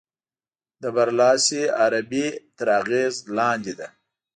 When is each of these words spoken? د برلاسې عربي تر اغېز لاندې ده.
د 0.81 0.83
برلاسې 0.95 1.61
عربي 1.81 2.27
تر 2.57 2.67
اغېز 2.79 3.15
لاندې 3.37 3.73
ده. 3.79 3.87